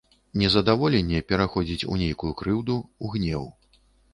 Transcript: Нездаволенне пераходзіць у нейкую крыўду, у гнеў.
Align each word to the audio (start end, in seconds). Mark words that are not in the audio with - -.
Нездаволенне 0.43 1.19
пераходзіць 1.31 1.87
у 1.91 1.99
нейкую 2.05 2.33
крыўду, 2.41 2.81
у 3.07 3.15
гнеў. 3.17 3.47